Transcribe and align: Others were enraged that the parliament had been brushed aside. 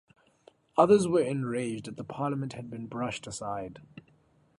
Others 0.79 1.07
were 1.07 1.21
enraged 1.21 1.85
that 1.85 1.95
the 1.95 2.03
parliament 2.03 2.53
had 2.53 2.71
been 2.71 2.87
brushed 2.87 3.27
aside. 3.27 3.81